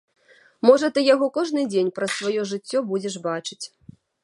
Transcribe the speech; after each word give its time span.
Можа 0.67 0.89
ты 0.95 1.03
яго 1.13 1.27
кожны 1.35 1.65
дзень 1.75 1.93
праз 1.99 2.11
сваё 2.23 2.41
жыццё 2.55 2.77
будзеш 2.95 3.21
бачыць. 3.29 3.63